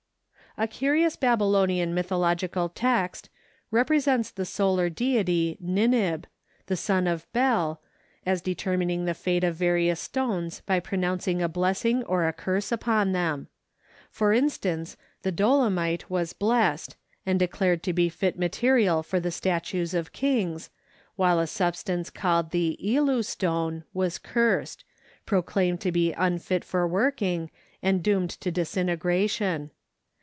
A 0.57 0.67
curious 0.67 1.15
Babylonian 1.15 1.93
mythological 1.93 2.67
text 2.67 3.29
represents 3.71 4.29
the 4.29 4.43
solar 4.43 4.89
deity 4.89 5.57
Ninib, 5.63 6.25
the 6.65 6.75
son 6.75 7.07
of 7.07 7.25
Bel, 7.31 7.79
as 8.25 8.41
determining 8.41 9.05
the 9.05 9.13
fate 9.13 9.45
of 9.45 9.55
various 9.55 10.01
stones 10.01 10.61
by 10.65 10.81
pronouncing 10.81 11.41
a 11.41 11.47
blessing 11.47 12.03
or 12.03 12.27
a 12.27 12.33
curse 12.33 12.69
upon 12.69 13.13
them. 13.13 13.47
For 14.09 14.33
instance, 14.33 14.97
the 15.21 15.31
dolomite 15.31 16.09
was 16.09 16.33
blessed 16.33 16.97
and 17.25 17.39
declared 17.39 17.81
to 17.83 17.93
be 17.93 18.09
fit 18.09 18.37
material 18.37 19.03
for 19.03 19.21
the 19.21 19.31
statues 19.31 19.93
of 19.93 20.11
kings, 20.11 20.69
while 21.15 21.39
a 21.39 21.47
substance 21.47 22.09
called 22.09 22.51
the 22.51 22.77
elu 22.83 23.23
stone 23.23 23.85
was 23.93 24.17
cursed, 24.17 24.83
proclaimed 25.25 25.79
to 25.79 25.93
be 25.93 26.11
unfit 26.11 26.65
for 26.65 26.85
working, 26.85 27.49
and 27.81 28.03
doomed 28.03 28.31
to 28.31 28.51
disintegration. 28.51 29.71